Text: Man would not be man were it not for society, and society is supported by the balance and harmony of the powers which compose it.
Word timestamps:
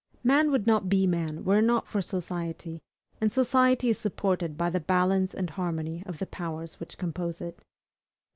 Man 0.23 0.49
would 0.49 0.65
not 0.65 0.89
be 0.89 1.05
man 1.05 1.43
were 1.43 1.59
it 1.59 1.61
not 1.61 1.87
for 1.87 2.01
society, 2.01 2.81
and 3.21 3.31
society 3.31 3.87
is 3.89 3.99
supported 3.99 4.57
by 4.57 4.71
the 4.71 4.79
balance 4.79 5.31
and 5.31 5.51
harmony 5.51 6.01
of 6.07 6.17
the 6.17 6.25
powers 6.25 6.79
which 6.79 6.97
compose 6.97 7.39
it. 7.39 7.63